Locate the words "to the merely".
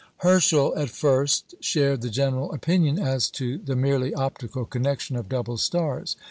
3.29-4.15